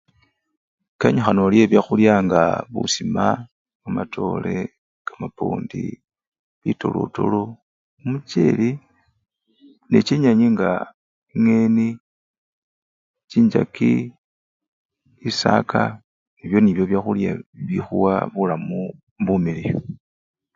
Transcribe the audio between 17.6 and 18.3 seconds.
bikhuwa